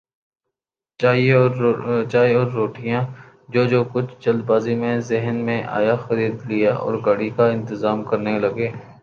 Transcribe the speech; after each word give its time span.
چائے 0.99 1.31
اور 2.33 2.47
روٹیاں 2.53 3.01
جو 3.49 3.61
جو 3.65 3.83
کچھ 3.93 4.11
جلد 4.19 4.41
بازی 4.45 4.75
میں 4.75 4.95
ذہن 5.09 5.35
میں 5.45 5.61
آیا 5.77 5.95
خرید 6.05 6.35
لیااور 6.47 6.95
گاڑی 7.05 7.29
کا 7.37 7.45
انتظار 7.49 8.03
کرنے 8.09 8.37
لگے۔ 8.39 8.69